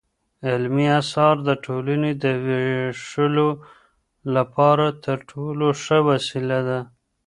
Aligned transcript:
علمي 0.49 0.87
اثار 1.01 1.35
د 1.47 1.49
ټولني 1.65 2.11
د 2.23 2.25
ويښولو 2.45 3.49
لپاره 4.35 4.85
تر 5.05 5.17
ټولو 5.31 5.67
ښه 5.81 5.97
وسيله 6.09 6.59
ده. 6.67 6.79